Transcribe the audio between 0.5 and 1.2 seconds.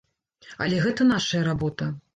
Але гэта